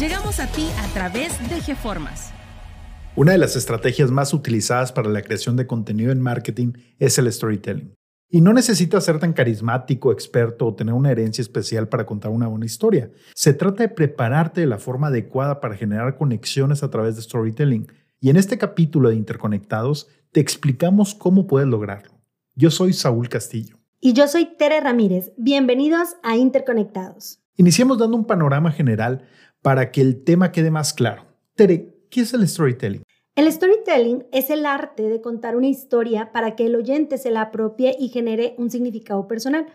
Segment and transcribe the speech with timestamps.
[0.00, 2.32] Llegamos a ti a través de GeFormas.
[3.16, 7.30] Una de las estrategias más utilizadas para la creación de contenido en marketing es el
[7.30, 7.92] storytelling.
[8.30, 12.46] Y no necesitas ser tan carismático, experto o tener una herencia especial para contar una
[12.46, 13.10] buena historia.
[13.34, 17.86] Se trata de prepararte de la forma adecuada para generar conexiones a través de storytelling.
[18.22, 22.22] Y en este capítulo de Interconectados te explicamos cómo puedes lograrlo.
[22.54, 23.76] Yo soy Saúl Castillo.
[24.00, 25.32] Y yo soy Tere Ramírez.
[25.36, 27.42] Bienvenidos a Interconectados.
[27.56, 29.28] Iniciemos dando un panorama general
[29.62, 31.26] para que el tema quede más claro.
[31.54, 33.02] Tere, ¿qué es el storytelling?
[33.36, 37.42] El storytelling es el arte de contar una historia para que el oyente se la
[37.42, 39.66] apropie y genere un significado personal.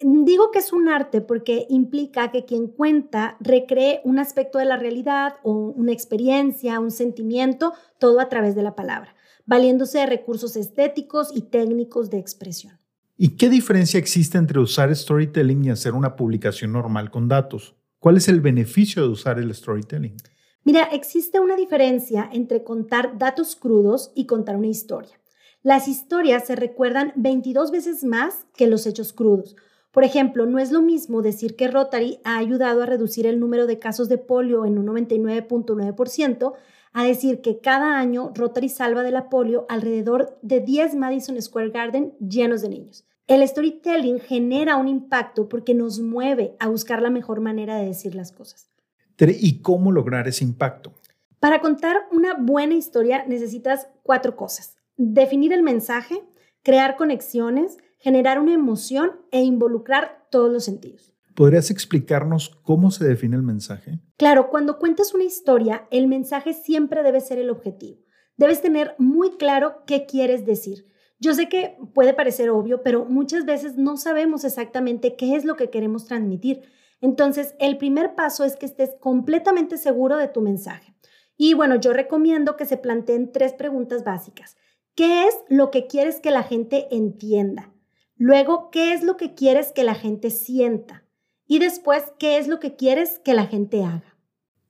[0.00, 4.76] Digo que es un arte porque implica que quien cuenta recree un aspecto de la
[4.76, 9.14] realidad o una experiencia, un sentimiento, todo a través de la palabra,
[9.46, 12.78] valiéndose de recursos estéticos y técnicos de expresión.
[13.16, 17.74] ¿Y qué diferencia existe entre usar storytelling y hacer una publicación normal con datos?
[18.06, 20.16] ¿Cuál es el beneficio de usar el storytelling?
[20.62, 25.18] Mira, existe una diferencia entre contar datos crudos y contar una historia.
[25.64, 29.56] Las historias se recuerdan 22 veces más que los hechos crudos.
[29.90, 33.66] Por ejemplo, no es lo mismo decir que Rotary ha ayudado a reducir el número
[33.66, 36.52] de casos de polio en un 99.9%
[36.92, 41.70] a decir que cada año Rotary salva de la polio alrededor de 10 Madison Square
[41.70, 43.04] Garden llenos de niños.
[43.26, 48.14] El storytelling genera un impacto porque nos mueve a buscar la mejor manera de decir
[48.14, 48.70] las cosas.
[49.18, 50.94] ¿Y cómo lograr ese impacto?
[51.40, 54.76] Para contar una buena historia necesitas cuatro cosas.
[54.96, 56.22] Definir el mensaje,
[56.62, 61.12] crear conexiones, generar una emoción e involucrar todos los sentidos.
[61.34, 63.98] ¿Podrías explicarnos cómo se define el mensaje?
[64.16, 67.98] Claro, cuando cuentas una historia, el mensaje siempre debe ser el objetivo.
[68.36, 70.84] Debes tener muy claro qué quieres decir.
[71.18, 75.56] Yo sé que puede parecer obvio, pero muchas veces no sabemos exactamente qué es lo
[75.56, 76.62] que queremos transmitir.
[77.00, 80.94] Entonces, el primer paso es que estés completamente seguro de tu mensaje.
[81.36, 84.56] Y bueno, yo recomiendo que se planteen tres preguntas básicas.
[84.94, 87.72] ¿Qué es lo que quieres que la gente entienda?
[88.16, 91.04] Luego, ¿qué es lo que quieres que la gente sienta?
[91.46, 94.15] Y después, ¿qué es lo que quieres que la gente haga?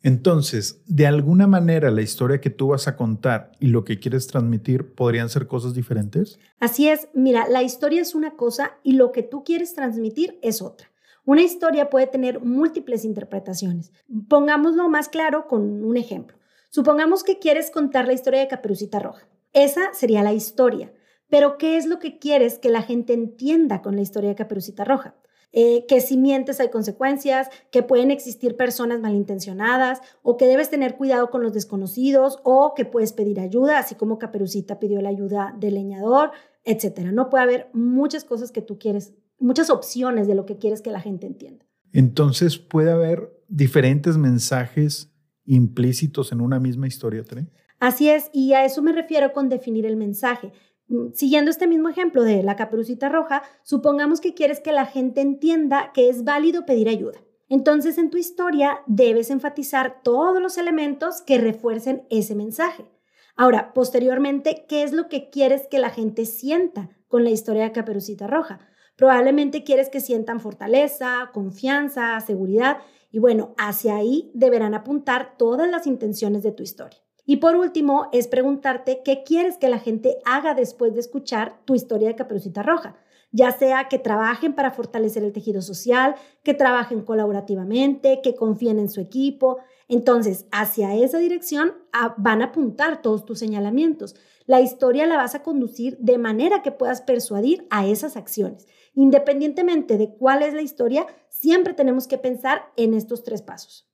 [0.06, 4.28] Entonces, de alguna manera la historia que tú vas a contar y lo que quieres
[4.28, 6.39] transmitir podrían ser cosas diferentes?
[6.61, 10.62] Así es, mira, la historia es una cosa y lo que tú quieres transmitir es
[10.62, 10.93] otra.
[11.25, 13.91] Una historia puede tener múltiples interpretaciones.
[14.28, 16.38] Pongámoslo más claro con un ejemplo.
[16.71, 19.27] Supongamos que quieres contar la historia de Caperucita Roja.
[19.55, 20.93] Esa sería la historia.
[21.28, 24.84] Pero ¿qué es lo que quieres que la gente entienda con la historia de Caperucita
[24.84, 25.17] Roja?
[25.52, 30.96] Eh, que si mientes hay consecuencias, que pueden existir personas malintencionadas o que debes tener
[30.96, 35.54] cuidado con los desconocidos o que puedes pedir ayuda, así como Caperucita pidió la ayuda
[35.58, 36.32] del leñador,
[36.64, 37.12] etcétera.
[37.12, 40.90] No puede haber muchas cosas que tú quieres, muchas opciones de lo que quieres que
[40.90, 41.64] la gente entienda.
[41.92, 45.10] Entonces puede haber diferentes mensajes
[45.44, 47.46] implícitos en una misma historia, ¿tre?
[47.78, 50.52] Así es, y a eso me refiero con definir el mensaje.
[50.88, 55.20] Mm, siguiendo este mismo ejemplo de la caperucita roja, supongamos que quieres que la gente
[55.20, 57.20] entienda que es válido pedir ayuda.
[57.48, 62.91] Entonces en tu historia debes enfatizar todos los elementos que refuercen ese mensaje.
[63.36, 67.72] Ahora, posteriormente, ¿qué es lo que quieres que la gente sienta con la historia de
[67.72, 68.60] Caperucita Roja?
[68.96, 72.78] Probablemente quieres que sientan fortaleza, confianza, seguridad
[73.12, 77.06] y bueno, hacia ahí deberán apuntar todas las intenciones de tu historia.
[77.26, 81.75] Y por último, es preguntarte qué quieres que la gente haga después de escuchar tu
[81.75, 82.97] historia de Caperucita Roja.
[83.32, 86.14] Ya sea que trabajen para fortalecer el tejido social,
[86.44, 89.59] que trabajen colaborativamente, que confíen en su equipo.
[89.88, 91.75] Entonces, hacia esa dirección
[92.17, 94.14] van a apuntar todos tus señalamientos.
[94.46, 98.69] La historia la vas a conducir de manera que puedas persuadir a esas acciones.
[98.94, 103.90] Independientemente de cuál es la historia, siempre tenemos que pensar en estos tres pasos.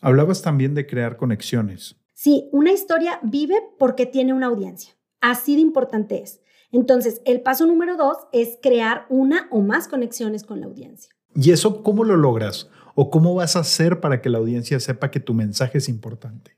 [0.00, 1.96] Hablabas también de crear conexiones.
[2.18, 4.96] Sí, una historia vive porque tiene una audiencia.
[5.20, 6.40] Así de importante es.
[6.72, 11.10] Entonces, el paso número dos es crear una o más conexiones con la audiencia.
[11.34, 12.70] ¿Y eso cómo lo logras?
[12.94, 16.56] ¿O cómo vas a hacer para que la audiencia sepa que tu mensaje es importante?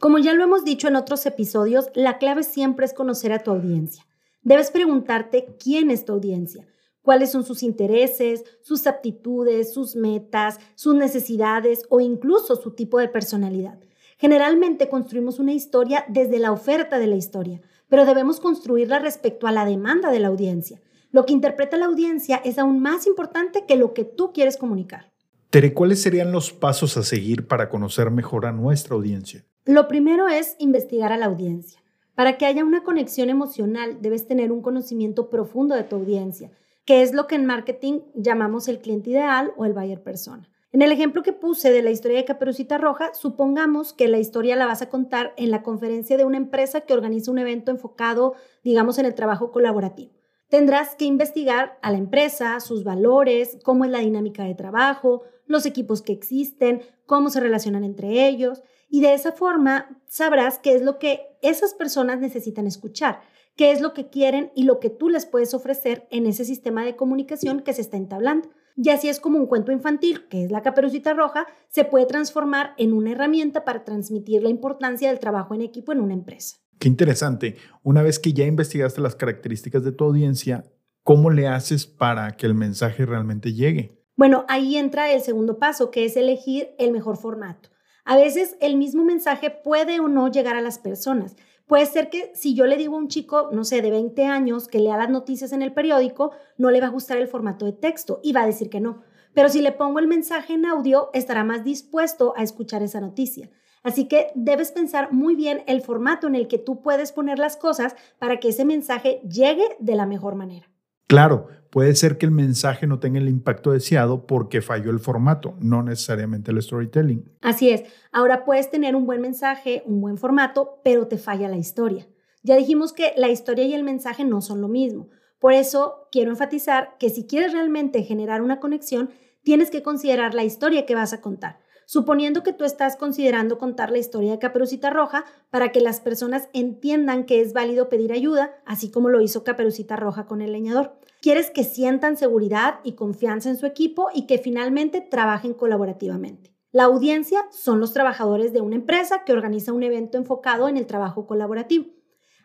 [0.00, 3.50] Como ya lo hemos dicho en otros episodios, la clave siempre es conocer a tu
[3.50, 4.06] audiencia.
[4.40, 6.66] Debes preguntarte quién es tu audiencia,
[7.02, 13.08] cuáles son sus intereses, sus aptitudes, sus metas, sus necesidades o incluso su tipo de
[13.08, 13.78] personalidad.
[14.18, 19.52] Generalmente construimos una historia desde la oferta de la historia, pero debemos construirla respecto a
[19.52, 20.80] la demanda de la audiencia.
[21.10, 25.12] Lo que interpreta la audiencia es aún más importante que lo que tú quieres comunicar.
[25.50, 29.44] Tere, ¿cuáles serían los pasos a seguir para conocer mejor a nuestra audiencia?
[29.64, 31.80] Lo primero es investigar a la audiencia.
[32.14, 36.50] Para que haya una conexión emocional, debes tener un conocimiento profundo de tu audiencia,
[36.84, 40.48] que es lo que en marketing llamamos el cliente ideal o el buyer persona.
[40.74, 44.56] En el ejemplo que puse de la historia de Caperucita Roja, supongamos que la historia
[44.56, 48.34] la vas a contar en la conferencia de una empresa que organiza un evento enfocado,
[48.64, 50.10] digamos, en el trabajo colaborativo.
[50.48, 55.64] Tendrás que investigar a la empresa, sus valores, cómo es la dinámica de trabajo, los
[55.64, 60.82] equipos que existen, cómo se relacionan entre ellos, y de esa forma sabrás qué es
[60.82, 63.20] lo que esas personas necesitan escuchar,
[63.54, 66.84] qué es lo que quieren y lo que tú les puedes ofrecer en ese sistema
[66.84, 68.48] de comunicación que se está entablando.
[68.76, 72.74] Y así es como un cuento infantil, que es la caperucita roja, se puede transformar
[72.76, 76.56] en una herramienta para transmitir la importancia del trabajo en equipo en una empresa.
[76.80, 77.56] Qué interesante.
[77.82, 80.64] Una vez que ya investigaste las características de tu audiencia,
[81.04, 84.04] ¿cómo le haces para que el mensaje realmente llegue?
[84.16, 87.70] Bueno, ahí entra el segundo paso, que es elegir el mejor formato.
[88.04, 92.30] A veces el mismo mensaje puede o no llegar a las personas, Puede ser que
[92.34, 95.08] si yo le digo a un chico, no sé, de 20 años que lea las
[95.08, 98.42] noticias en el periódico, no le va a gustar el formato de texto y va
[98.42, 99.02] a decir que no.
[99.32, 103.50] Pero si le pongo el mensaje en audio, estará más dispuesto a escuchar esa noticia.
[103.82, 107.56] Así que debes pensar muy bien el formato en el que tú puedes poner las
[107.56, 110.73] cosas para que ese mensaje llegue de la mejor manera.
[111.06, 115.56] Claro, puede ser que el mensaje no tenga el impacto deseado porque falló el formato,
[115.60, 117.24] no necesariamente el storytelling.
[117.40, 117.82] Así es.
[118.12, 122.06] Ahora puedes tener un buen mensaje, un buen formato, pero te falla la historia.
[122.42, 125.08] Ya dijimos que la historia y el mensaje no son lo mismo.
[125.38, 129.10] Por eso quiero enfatizar que si quieres realmente generar una conexión,
[129.42, 131.58] tienes que considerar la historia que vas a contar.
[131.86, 136.48] Suponiendo que tú estás considerando contar la historia de Caperucita Roja para que las personas
[136.52, 140.98] entiendan que es válido pedir ayuda, así como lo hizo Caperucita Roja con el leñador.
[141.20, 146.54] Quieres que sientan seguridad y confianza en su equipo y que finalmente trabajen colaborativamente.
[146.74, 150.86] La audiencia son los trabajadores de una empresa que organiza un evento enfocado en el
[150.86, 151.86] trabajo colaborativo.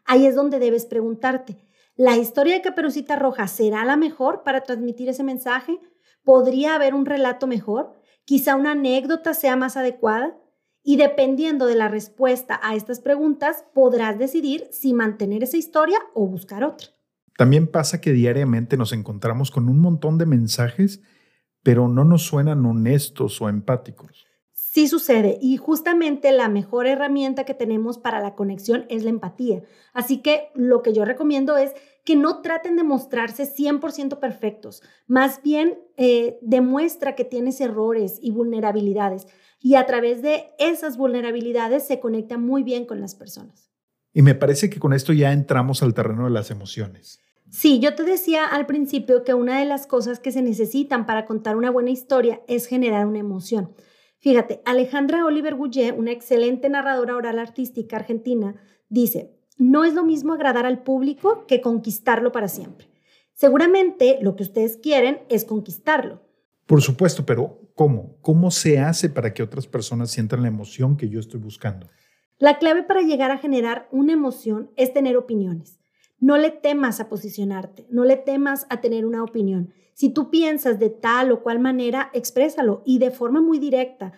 [0.06, 1.58] Ahí es donde debes preguntarte,
[1.96, 5.80] ¿la historia de Caperucita Roja será la mejor para transmitir ese mensaje?
[6.24, 8.00] ¿Podría haber un relato mejor?
[8.30, 10.38] Quizá una anécdota sea más adecuada
[10.84, 16.28] y dependiendo de la respuesta a estas preguntas podrás decidir si mantener esa historia o
[16.28, 16.90] buscar otra.
[17.40, 21.02] También pasa que diariamente nos encontramos con un montón de mensajes,
[21.64, 24.28] pero no nos suenan honestos o empáticos.
[24.54, 29.64] Sí sucede y justamente la mejor herramienta que tenemos para la conexión es la empatía.
[29.92, 31.74] Así que lo que yo recomiendo es
[32.10, 38.32] que no traten de mostrarse 100% perfectos, más bien eh, demuestra que tienes errores y
[38.32, 39.28] vulnerabilidades
[39.62, 43.70] y a través de esas vulnerabilidades se conecta muy bien con las personas.
[44.12, 47.20] Y me parece que con esto ya entramos al terreno de las emociones.
[47.52, 51.28] Sí, yo te decía al principio que una de las cosas que se necesitan para
[51.28, 53.76] contar una buena historia es generar una emoción.
[54.18, 58.56] Fíjate, Alejandra Oliver Goulet, una excelente narradora oral artística argentina,
[58.90, 62.90] dice, no es lo mismo agradar al público que conquistarlo para siempre.
[63.34, 66.22] Seguramente lo que ustedes quieren es conquistarlo.
[66.66, 68.18] Por supuesto, pero ¿cómo?
[68.22, 71.88] ¿Cómo se hace para que otras personas sientan la emoción que yo estoy buscando?
[72.38, 75.80] La clave para llegar a generar una emoción es tener opiniones.
[76.20, 79.74] No le temas a posicionarte, no le temas a tener una opinión.
[79.94, 84.14] Si tú piensas de tal o cual manera, exprésalo y de forma muy directa.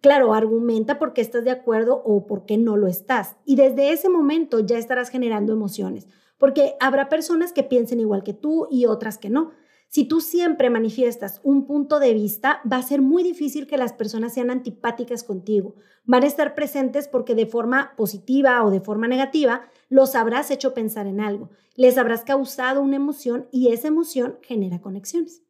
[0.00, 3.36] Claro, argumenta por qué estás de acuerdo o por qué no lo estás.
[3.44, 8.32] Y desde ese momento ya estarás generando emociones, porque habrá personas que piensen igual que
[8.32, 9.50] tú y otras que no.
[9.88, 13.92] Si tú siempre manifiestas un punto de vista, va a ser muy difícil que las
[13.92, 15.74] personas sean antipáticas contigo.
[16.04, 20.72] Van a estar presentes porque de forma positiva o de forma negativa los habrás hecho
[20.72, 25.42] pensar en algo, les habrás causado una emoción y esa emoción genera conexiones.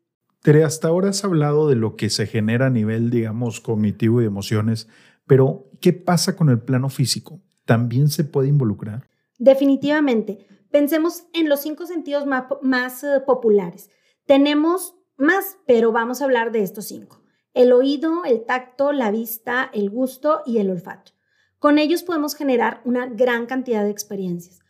[0.43, 4.25] Tere, hasta ahora has hablado de lo que se genera a nivel, digamos, cognitivo y
[4.25, 4.89] emociones,
[5.27, 7.43] pero ¿qué pasa con el plano físico?
[7.67, 9.07] ¿También se puede involucrar?
[9.39, 10.47] Definitivamente.
[10.71, 13.91] Pensemos en los cinco sentidos más, eh, populares.
[14.25, 17.23] Tenemos más, pero vamos a hablar de estos cinco.
[17.53, 21.13] El oído, el tacto, la vista, el gusto y el olfato.
[21.59, 24.61] Con ellos podemos generar una gran cantidad de experiencias.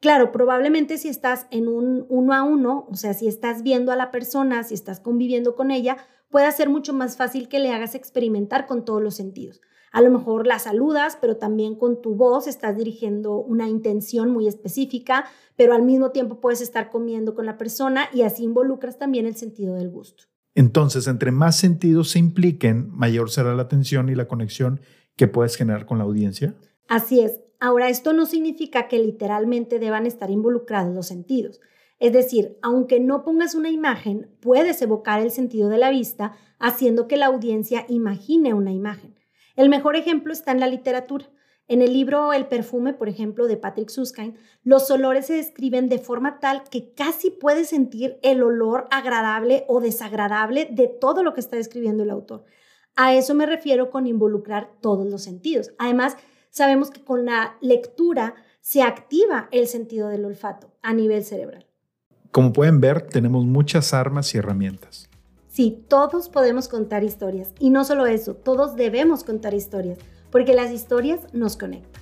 [0.00, 3.96] Claro, probablemente si estás en un uno a uno, o sea, si estás viendo a
[3.96, 5.98] la persona, si estás conviviendo con ella,
[6.30, 9.60] puede ser mucho más fácil que le hagas experimentar con todos los sentidos.
[9.92, 14.46] A lo mejor la saludas, pero también con tu voz estás dirigiendo una intención muy
[14.46, 15.26] específica,
[15.56, 19.36] pero al mismo tiempo puedes estar comiendo con la persona y así involucras también el
[19.36, 20.24] sentido del gusto.
[20.54, 24.80] Entonces, entre más sentidos se impliquen, mayor será la atención y la conexión
[25.16, 26.54] que puedes generar con la audiencia?
[26.88, 27.40] Así es.
[27.60, 31.60] Ahora, esto no significa que literalmente deban estar involucrados los sentidos.
[31.98, 37.06] Es decir, aunque no pongas una imagen, puedes evocar el sentido de la vista haciendo
[37.06, 39.20] que la audiencia imagine una imagen.
[39.54, 41.30] El mejor ejemplo está en la literatura.
[41.68, 45.98] En el libro El perfume, por ejemplo, de Patrick Suskind, los olores se describen de
[45.98, 51.40] forma tal que casi puedes sentir el olor agradable o desagradable de todo lo que
[51.40, 52.44] está describiendo el autor.
[52.96, 55.72] A eso me refiero con involucrar todos los sentidos.
[55.78, 56.16] Además,
[56.50, 61.66] sabemos que con la lectura se activa el sentido del olfato a nivel cerebral.
[62.30, 65.08] Como pueden ver, tenemos muchas armas y herramientas.
[65.48, 67.52] Sí, todos podemos contar historias.
[67.58, 69.98] Y no solo eso, todos debemos contar historias,
[70.30, 72.00] porque las historias nos conectan.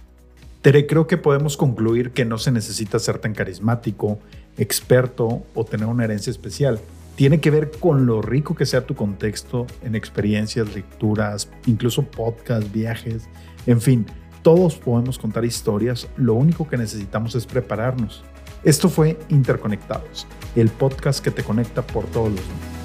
[0.61, 4.19] Tere, creo que podemos concluir que no se necesita ser tan carismático,
[4.59, 6.79] experto o tener una herencia especial.
[7.15, 12.71] Tiene que ver con lo rico que sea tu contexto en experiencias, lecturas, incluso podcasts,
[12.71, 13.29] viajes,
[13.67, 14.07] en fin,
[14.43, 18.25] todos podemos contar historias, lo único que necesitamos es prepararnos.
[18.65, 20.27] Esto fue Interconectados,
[20.57, 22.78] el podcast que te conecta por todos los mundos.